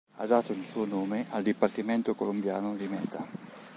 [0.15, 3.23] Ha dato il suo nome al dipartimento colombiano di Meta.